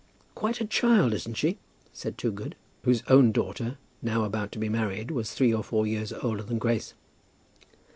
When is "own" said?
3.07-3.31